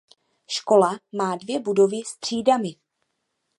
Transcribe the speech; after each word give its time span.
Škola 0.49 0.99
má 1.11 1.35
dvě 1.35 1.59
budovy 1.59 1.97
s 2.05 2.17
třídami. 2.17 2.75